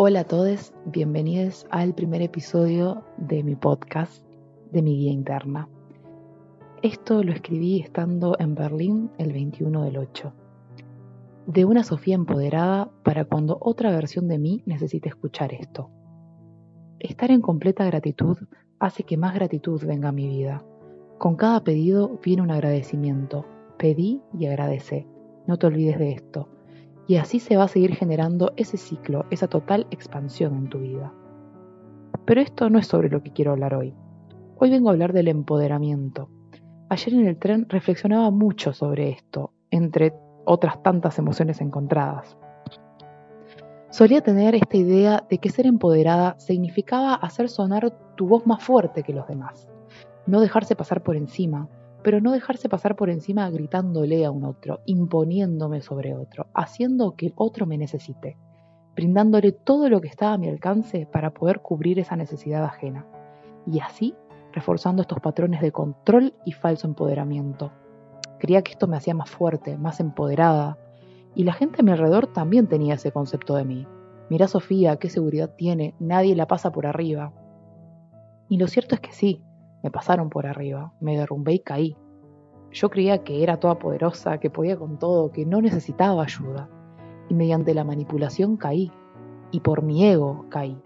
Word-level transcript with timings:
Hola 0.00 0.20
a 0.20 0.24
todos, 0.24 0.72
bienvenidos 0.84 1.66
al 1.70 1.92
primer 1.92 2.22
episodio 2.22 3.02
de 3.16 3.42
mi 3.42 3.56
podcast, 3.56 4.22
de 4.70 4.80
mi 4.80 4.96
guía 4.96 5.10
interna. 5.10 5.68
Esto 6.82 7.24
lo 7.24 7.32
escribí 7.32 7.80
estando 7.80 8.36
en 8.38 8.54
Berlín 8.54 9.10
el 9.18 9.32
21 9.32 9.82
del 9.82 9.98
8. 9.98 10.32
De 11.48 11.64
una 11.64 11.82
Sofía 11.82 12.14
empoderada 12.14 12.92
para 13.02 13.24
cuando 13.24 13.58
otra 13.60 13.90
versión 13.90 14.28
de 14.28 14.38
mí 14.38 14.62
necesite 14.66 15.08
escuchar 15.08 15.52
esto. 15.52 15.90
Estar 17.00 17.32
en 17.32 17.40
completa 17.40 17.84
gratitud 17.84 18.38
hace 18.78 19.02
que 19.02 19.16
más 19.16 19.34
gratitud 19.34 19.84
venga 19.84 20.10
a 20.10 20.12
mi 20.12 20.28
vida. 20.28 20.64
Con 21.18 21.34
cada 21.34 21.64
pedido 21.64 22.20
viene 22.22 22.42
un 22.42 22.52
agradecimiento. 22.52 23.46
Pedí 23.78 24.22
y 24.32 24.46
agradecé. 24.46 25.08
No 25.48 25.56
te 25.56 25.66
olvides 25.66 25.98
de 25.98 26.12
esto 26.12 26.48
y 27.08 27.16
así 27.16 27.40
se 27.40 27.56
va 27.56 27.64
a 27.64 27.68
seguir 27.68 27.96
generando 27.96 28.52
ese 28.56 28.76
ciclo, 28.76 29.24
esa 29.30 29.48
total 29.48 29.86
expansión 29.90 30.54
en 30.54 30.68
tu 30.68 30.78
vida. 30.78 31.12
Pero 32.26 32.42
esto 32.42 32.68
no 32.68 32.78
es 32.78 32.86
sobre 32.86 33.08
lo 33.08 33.22
que 33.22 33.32
quiero 33.32 33.52
hablar 33.52 33.74
hoy. 33.74 33.94
Hoy 34.58 34.70
vengo 34.70 34.90
a 34.90 34.92
hablar 34.92 35.14
del 35.14 35.28
empoderamiento. 35.28 36.28
Ayer 36.90 37.14
en 37.14 37.26
el 37.26 37.38
tren 37.38 37.66
reflexionaba 37.68 38.30
mucho 38.30 38.74
sobre 38.74 39.08
esto, 39.08 39.54
entre 39.70 40.12
otras 40.44 40.82
tantas 40.82 41.18
emociones 41.18 41.62
encontradas. 41.62 42.36
Solía 43.88 44.20
tener 44.20 44.54
esta 44.54 44.76
idea 44.76 45.24
de 45.30 45.38
que 45.38 45.48
ser 45.48 45.66
empoderada 45.66 46.38
significaba 46.38 47.14
hacer 47.14 47.48
sonar 47.48 47.90
tu 48.16 48.28
voz 48.28 48.46
más 48.46 48.62
fuerte 48.62 49.02
que 49.02 49.14
los 49.14 49.26
demás, 49.26 49.66
no 50.26 50.42
dejarse 50.42 50.76
pasar 50.76 51.02
por 51.02 51.16
encima, 51.16 51.70
pero 52.02 52.20
no 52.20 52.32
dejarse 52.32 52.68
pasar 52.68 52.96
por 52.96 53.10
encima 53.10 53.50
gritándole 53.50 54.24
a 54.24 54.30
un 54.30 54.44
otro, 54.44 54.80
imponiéndome 54.86 55.80
sobre 55.80 56.14
otro, 56.14 56.46
haciendo 56.54 57.16
que 57.16 57.26
el 57.26 57.32
otro 57.36 57.66
me 57.66 57.78
necesite, 57.78 58.36
brindándole 58.94 59.52
todo 59.52 59.88
lo 59.88 60.00
que 60.00 60.08
estaba 60.08 60.32
a 60.32 60.38
mi 60.38 60.48
alcance 60.48 61.06
para 61.06 61.30
poder 61.30 61.60
cubrir 61.60 61.98
esa 61.98 62.16
necesidad 62.16 62.64
ajena, 62.64 63.06
y 63.66 63.80
así 63.80 64.14
reforzando 64.52 65.02
estos 65.02 65.20
patrones 65.20 65.60
de 65.60 65.72
control 65.72 66.34
y 66.44 66.52
falso 66.52 66.86
empoderamiento. 66.86 67.72
Creía 68.38 68.62
que 68.62 68.72
esto 68.72 68.86
me 68.86 68.96
hacía 68.96 69.14
más 69.14 69.30
fuerte, 69.30 69.76
más 69.76 70.00
empoderada, 70.00 70.78
y 71.34 71.44
la 71.44 71.52
gente 71.52 71.80
a 71.80 71.84
mi 71.84 71.92
alrededor 71.92 72.32
también 72.32 72.66
tenía 72.66 72.94
ese 72.94 73.12
concepto 73.12 73.54
de 73.54 73.64
mí. 73.64 73.86
Mira 74.30 74.48
Sofía, 74.48 74.96
qué 74.96 75.08
seguridad 75.10 75.54
tiene, 75.56 75.94
nadie 75.98 76.34
la 76.34 76.46
pasa 76.46 76.72
por 76.72 76.86
arriba. 76.86 77.32
Y 78.48 78.56
lo 78.56 78.66
cierto 78.66 78.94
es 78.94 79.00
que 79.00 79.12
sí, 79.12 79.42
me 79.82 79.90
pasaron 79.90 80.30
por 80.30 80.46
arriba, 80.46 80.92
me 81.00 81.16
derrumbé 81.16 81.54
y 81.54 81.58
caí. 81.60 81.96
Yo 82.70 82.90
creía 82.90 83.24
que 83.24 83.42
era 83.42 83.58
toda 83.58 83.78
poderosa, 83.78 84.38
que 84.38 84.50
podía 84.50 84.76
con 84.76 84.98
todo, 84.98 85.32
que 85.32 85.46
no 85.46 85.60
necesitaba 85.60 86.22
ayuda. 86.22 86.68
Y 87.28 87.34
mediante 87.34 87.74
la 87.74 87.84
manipulación 87.84 88.56
caí. 88.56 88.92
Y 89.50 89.60
por 89.60 89.82
mi 89.82 90.04
ego 90.04 90.46
caí. 90.50 90.76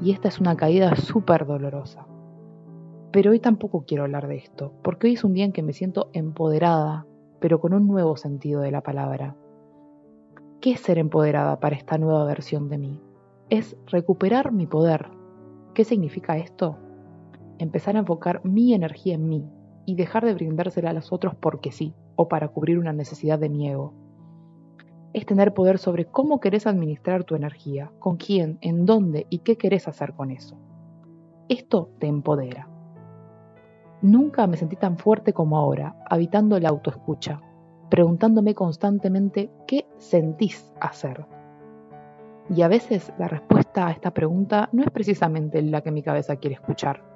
Y 0.00 0.12
esta 0.12 0.28
es 0.28 0.40
una 0.40 0.56
caída 0.56 0.96
súper 0.96 1.46
dolorosa. 1.46 2.06
Pero 3.12 3.32
hoy 3.32 3.40
tampoco 3.40 3.84
quiero 3.86 4.04
hablar 4.04 4.26
de 4.26 4.36
esto, 4.36 4.72
porque 4.82 5.06
hoy 5.06 5.14
es 5.14 5.24
un 5.24 5.34
día 5.34 5.44
en 5.44 5.52
que 5.52 5.62
me 5.62 5.74
siento 5.74 6.08
empoderada, 6.14 7.06
pero 7.40 7.60
con 7.60 7.74
un 7.74 7.86
nuevo 7.86 8.16
sentido 8.16 8.62
de 8.62 8.70
la 8.70 8.80
palabra. 8.80 9.36
¿Qué 10.60 10.70
es 10.72 10.80
ser 10.80 10.96
empoderada 10.96 11.60
para 11.60 11.76
esta 11.76 11.98
nueva 11.98 12.24
versión 12.24 12.68
de 12.70 12.78
mí? 12.78 13.00
Es 13.50 13.76
recuperar 13.86 14.52
mi 14.52 14.66
poder. 14.66 15.08
¿Qué 15.74 15.84
significa 15.84 16.38
esto? 16.38 16.78
Empezar 17.62 17.96
a 17.96 18.00
enfocar 18.00 18.44
mi 18.44 18.74
energía 18.74 19.14
en 19.14 19.28
mí 19.28 19.44
y 19.84 19.94
dejar 19.94 20.24
de 20.24 20.34
brindársela 20.34 20.90
a 20.90 20.92
los 20.92 21.12
otros 21.12 21.34
porque 21.34 21.72
sí 21.72 21.94
o 22.16 22.28
para 22.28 22.48
cubrir 22.48 22.78
una 22.78 22.92
necesidad 22.92 23.38
de 23.38 23.48
mi 23.48 23.68
ego. 23.68 23.94
Es 25.12 25.26
tener 25.26 25.52
poder 25.52 25.78
sobre 25.78 26.06
cómo 26.06 26.40
querés 26.40 26.66
administrar 26.66 27.24
tu 27.24 27.34
energía, 27.34 27.92
con 27.98 28.16
quién, 28.16 28.58
en 28.60 28.86
dónde 28.86 29.26
y 29.28 29.38
qué 29.38 29.56
querés 29.56 29.88
hacer 29.88 30.14
con 30.14 30.30
eso. 30.30 30.56
Esto 31.48 31.90
te 31.98 32.06
empodera. 32.06 32.68
Nunca 34.00 34.46
me 34.46 34.56
sentí 34.56 34.76
tan 34.76 34.96
fuerte 34.96 35.32
como 35.32 35.58
ahora, 35.58 35.96
habitando 36.08 36.58
la 36.58 36.70
autoescucha, 36.70 37.40
preguntándome 37.90 38.54
constantemente 38.54 39.50
qué 39.66 39.86
sentís 39.98 40.72
hacer. 40.80 41.26
Y 42.48 42.62
a 42.62 42.68
veces 42.68 43.12
la 43.18 43.28
respuesta 43.28 43.86
a 43.86 43.92
esta 43.92 44.12
pregunta 44.12 44.68
no 44.72 44.82
es 44.82 44.90
precisamente 44.90 45.62
la 45.62 45.82
que 45.82 45.92
mi 45.92 46.02
cabeza 46.02 46.36
quiere 46.36 46.54
escuchar. 46.54 47.11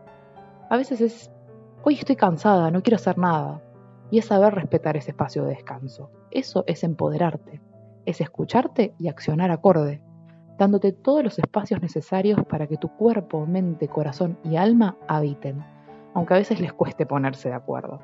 A 0.69 0.77
veces 0.77 1.00
es, 1.00 1.31
hoy 1.84 1.94
estoy 1.94 2.16
cansada, 2.16 2.72
no 2.72 2.82
quiero 2.82 2.97
hacer 2.97 3.19
nada. 3.19 3.62
Y 4.10 4.19
es 4.19 4.27
saber 4.27 4.54
respetar 4.54 4.97
ese 4.97 5.12
espacio 5.12 5.44
de 5.44 5.50
descanso. 5.50 6.10
Eso 6.31 6.65
es 6.66 6.82
empoderarte, 6.82 7.60
es 8.04 8.21
escucharte 8.21 8.94
y 8.99 9.09
accionar 9.09 9.50
acorde, 9.53 10.03
dándote 10.59 10.93
todos 10.93 11.22
los 11.22 11.38
espacios 11.38 11.81
necesarios 11.82 12.44
para 12.49 12.66
que 12.66 12.78
tu 12.78 12.88
cuerpo, 12.88 13.47
mente, 13.47 13.88
corazón 13.88 14.38
y 14.43 14.56
alma 14.56 14.97
habiten, 15.06 15.65
aunque 16.15 16.34
a 16.34 16.38
veces 16.38 16.60
les 16.60 16.72
cueste 16.72 17.06
ponerse 17.06 17.48
de 17.48 17.54
acuerdo. 17.54 18.00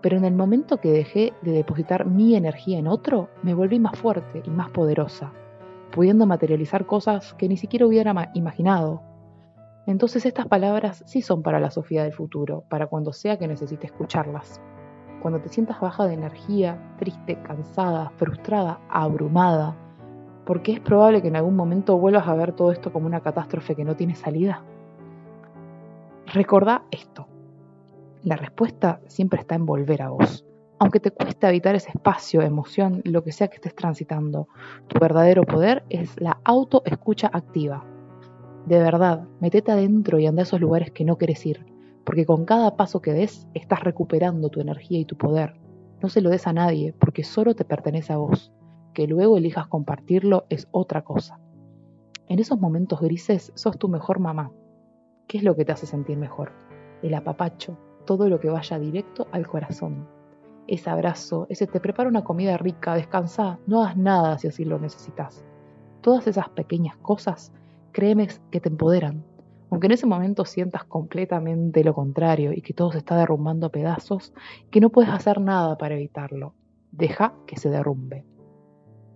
Pero 0.00 0.16
en 0.16 0.24
el 0.24 0.34
momento 0.34 0.78
que 0.78 0.90
dejé 0.90 1.32
de 1.42 1.52
depositar 1.52 2.06
mi 2.06 2.34
energía 2.34 2.78
en 2.78 2.88
otro, 2.88 3.28
me 3.42 3.54
volví 3.54 3.78
más 3.78 3.96
fuerte 3.96 4.42
y 4.44 4.50
más 4.50 4.70
poderosa, 4.70 5.32
pudiendo 5.92 6.26
materializar 6.26 6.86
cosas 6.86 7.34
que 7.34 7.48
ni 7.48 7.56
siquiera 7.56 7.86
hubiera 7.86 8.30
imaginado, 8.34 9.02
entonces 9.86 10.24
estas 10.26 10.46
palabras 10.46 11.02
sí 11.06 11.22
son 11.22 11.42
para 11.42 11.58
la 11.58 11.70
Sofía 11.70 12.04
del 12.04 12.12
futuro, 12.12 12.64
para 12.68 12.86
cuando 12.86 13.12
sea 13.12 13.36
que 13.36 13.48
necesite 13.48 13.86
escucharlas. 13.86 14.60
Cuando 15.20 15.40
te 15.40 15.48
sientas 15.48 15.80
baja 15.80 16.06
de 16.06 16.14
energía, 16.14 16.94
triste, 16.98 17.40
cansada, 17.42 18.10
frustrada, 18.16 18.80
abrumada, 18.88 19.76
porque 20.44 20.72
es 20.72 20.80
probable 20.80 21.20
que 21.20 21.28
en 21.28 21.36
algún 21.36 21.56
momento 21.56 21.98
vuelvas 21.98 22.28
a 22.28 22.34
ver 22.34 22.52
todo 22.52 22.70
esto 22.70 22.92
como 22.92 23.06
una 23.06 23.20
catástrofe 23.20 23.74
que 23.74 23.84
no 23.84 23.96
tiene 23.96 24.14
salida. 24.14 24.62
Recordá 26.26 26.84
esto. 26.90 27.26
La 28.22 28.36
respuesta 28.36 29.00
siempre 29.06 29.40
está 29.40 29.56
en 29.56 29.66
volver 29.66 30.02
a 30.02 30.10
vos. 30.10 30.44
Aunque 30.78 31.00
te 31.00 31.10
cueste 31.10 31.46
habitar 31.46 31.74
ese 31.74 31.90
espacio, 31.90 32.40
emoción, 32.42 33.02
lo 33.04 33.22
que 33.22 33.32
sea 33.32 33.48
que 33.48 33.56
estés 33.56 33.74
transitando, 33.74 34.48
tu 34.86 34.98
verdadero 35.00 35.42
poder 35.42 35.84
es 35.88 36.20
la 36.20 36.38
autoescucha 36.44 37.30
activa 37.32 37.84
de 38.66 38.78
verdad, 38.78 39.26
metete 39.40 39.72
adentro 39.72 40.20
y 40.20 40.26
anda 40.26 40.42
a 40.42 40.44
esos 40.44 40.60
lugares 40.60 40.92
que 40.92 41.04
no 41.04 41.18
querés 41.18 41.44
ir, 41.46 41.66
porque 42.04 42.24
con 42.24 42.44
cada 42.44 42.76
paso 42.76 43.02
que 43.02 43.12
des 43.12 43.48
estás 43.54 43.80
recuperando 43.80 44.50
tu 44.50 44.60
energía 44.60 45.00
y 45.00 45.04
tu 45.04 45.16
poder. 45.16 45.54
No 46.00 46.08
se 46.08 46.20
lo 46.20 46.30
des 46.30 46.46
a 46.46 46.52
nadie, 46.52 46.94
porque 46.98 47.24
solo 47.24 47.54
te 47.54 47.64
pertenece 47.64 48.12
a 48.12 48.18
vos. 48.18 48.52
Que 48.94 49.06
luego 49.06 49.36
elijas 49.36 49.66
compartirlo 49.66 50.44
es 50.48 50.68
otra 50.70 51.02
cosa. 51.02 51.40
En 52.28 52.38
esos 52.38 52.60
momentos 52.60 53.00
grises 53.00 53.52
sos 53.54 53.78
tu 53.78 53.88
mejor 53.88 54.20
mamá. 54.20 54.52
¿Qué 55.26 55.38
es 55.38 55.44
lo 55.44 55.56
que 55.56 55.64
te 55.64 55.72
hace 55.72 55.86
sentir 55.86 56.16
mejor? 56.16 56.52
El 57.02 57.14
apapacho, 57.14 57.78
todo 58.06 58.28
lo 58.28 58.38
que 58.38 58.50
vaya 58.50 58.78
directo 58.78 59.26
al 59.32 59.46
corazón. 59.46 60.06
Ese 60.68 60.88
abrazo, 60.88 61.46
ese 61.48 61.66
te 61.66 61.80
prepara 61.80 62.08
una 62.08 62.22
comida 62.22 62.56
rica, 62.56 62.94
descansa, 62.94 63.58
no 63.66 63.82
hagas 63.82 63.96
nada 63.96 64.38
si 64.38 64.46
así 64.46 64.64
lo 64.64 64.78
necesitas. 64.78 65.44
Todas 66.00 66.26
esas 66.26 66.48
pequeñas 66.50 66.96
cosas 66.98 67.52
créeme 67.92 68.28
que 68.50 68.60
te 68.60 68.68
empoderan. 68.68 69.24
Aunque 69.70 69.86
en 69.86 69.92
ese 69.92 70.06
momento 70.06 70.44
sientas 70.44 70.84
completamente 70.84 71.82
lo 71.82 71.94
contrario 71.94 72.52
y 72.52 72.60
que 72.60 72.74
todo 72.74 72.92
se 72.92 72.98
está 72.98 73.16
derrumbando 73.16 73.66
a 73.66 73.72
pedazos, 73.72 74.34
que 74.70 74.80
no 74.80 74.90
puedes 74.90 75.10
hacer 75.10 75.40
nada 75.40 75.78
para 75.78 75.94
evitarlo. 75.94 76.54
Deja 76.90 77.34
que 77.46 77.56
se 77.56 77.70
derrumbe. 77.70 78.26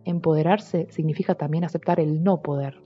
Empoderarse 0.04 0.86
significa 0.91 1.34
también 1.34 1.65
aceptar 1.65 2.00
el 2.00 2.22
no 2.22 2.41
poder. 2.41 2.81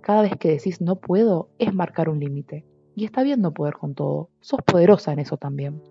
Cada 0.00 0.22
vez 0.22 0.36
que 0.38 0.48
decís 0.48 0.80
no 0.80 0.96
puedo 0.96 1.50
es 1.58 1.74
marcar 1.74 2.08
un 2.08 2.20
límite. 2.20 2.64
Y 2.94 3.04
está 3.04 3.22
bien 3.22 3.40
no 3.42 3.52
poder 3.52 3.74
con 3.74 3.94
todo. 3.94 4.30
Sos 4.40 4.62
poderosa 4.62 5.12
en 5.12 5.18
eso 5.18 5.36
también. 5.36 5.82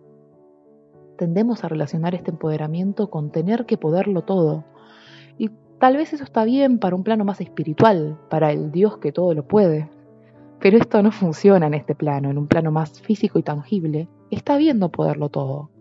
Tendemos 1.18 1.64
a 1.64 1.68
relacionar 1.68 2.16
este 2.16 2.32
empoderamiento 2.32 3.10
con 3.10 3.32
tener 3.32 3.66
que 3.66 3.78
poderlo 3.78 4.24
todo. 4.24 4.64
Tal 5.84 5.98
vez 5.98 6.14
eso 6.14 6.24
está 6.24 6.46
bien 6.46 6.80
para 6.80 6.96
un 6.96 7.04
plano 7.04 7.26
más 7.26 7.42
espiritual, 7.42 8.18
para 8.30 8.54
el 8.54 8.72
Dios 8.72 9.00
que 9.00 9.12
todo 9.12 9.34
lo 9.34 9.46
puede. 9.46 9.90
Pero 10.62 10.78
esto 10.78 11.04
no 11.04 11.12
funciona 11.12 11.68
en 11.68 11.74
este 11.74 11.94
plano, 11.94 12.32
en 12.32 12.38
un 12.38 12.48
plano 12.48 12.72
más 12.72 13.02
físico 13.02 13.38
y 13.38 13.44
tangible. 13.44 14.08
Está 14.32 14.56
bien 14.56 14.80
no 14.80 14.92
poderlo 14.92 15.28
todo. 15.28 15.72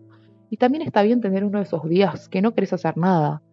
Y 0.49 0.57
también 0.57 0.81
está 0.81 1.03
bien 1.03 1.21
tener 1.21 1.45
uno 1.45 1.59
de 1.59 1.63
esos 1.63 1.87
días 1.87 2.27
que 2.27 2.41
no 2.41 2.53
querés 2.53 2.73
hacer 2.73 2.97
nada. 2.97 3.43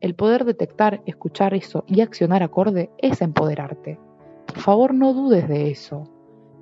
El 0.00 0.14
poder 0.14 0.46
detectar, 0.46 1.02
escuchar 1.04 1.52
eso 1.52 1.84
y 1.86 2.00
accionar 2.00 2.42
acorde 2.42 2.88
es 2.96 3.20
empoderarte. 3.20 4.00
Por 4.46 4.60
favor, 4.60 4.94
no 4.94 5.12
dudes 5.12 5.46
de 5.46 5.70
eso. 5.70 6.04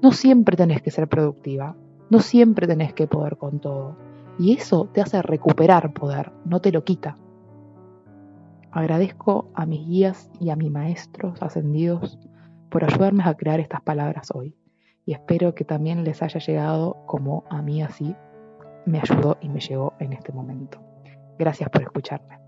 No 0.03 0.11
siempre 0.11 0.56
tenés 0.56 0.82
que 0.82 0.91
ser 0.91 1.06
productiva. 1.06 1.76
No 2.11 2.19
siempre 2.19 2.67
tenés 2.67 2.94
que 2.94 3.06
poder 3.06 3.37
con 3.37 3.61
todo. 3.61 3.97
Y 4.41 4.55
eso 4.55 4.88
te 4.93 5.03
hace 5.03 5.23
recuperar 5.23 5.93
poder, 5.93 6.32
no 6.44 6.61
te 6.61 6.73
lo 6.73 6.82
quita. 6.82 7.17
Agradezco 8.76 9.50
a 9.55 9.64
mis 9.64 9.87
guías 9.87 10.31
y 10.38 10.50
a 10.50 10.55
mis 10.55 10.70
maestros 10.70 11.43
ascendidos 11.43 12.19
por 12.69 12.84
ayudarme 12.84 13.23
a 13.25 13.32
crear 13.32 13.58
estas 13.58 13.81
palabras 13.81 14.31
hoy 14.34 14.55
y 15.06 15.14
espero 15.14 15.55
que 15.55 15.64
también 15.64 16.05
les 16.05 16.23
haya 16.23 16.38
llegado 16.40 16.94
como 17.06 17.44
a 17.49 17.62
mí 17.62 17.82
así 17.82 18.14
me 18.84 18.99
ayudó 18.99 19.38
y 19.40 19.49
me 19.49 19.61
llegó 19.61 19.94
en 19.99 20.12
este 20.12 20.31
momento. 20.31 20.78
Gracias 21.38 21.70
por 21.70 21.81
escucharme. 21.81 22.46